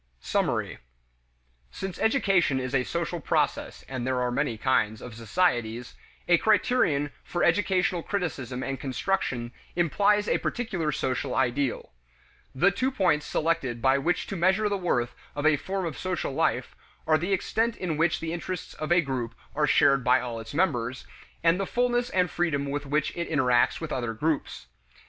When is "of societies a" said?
4.99-6.39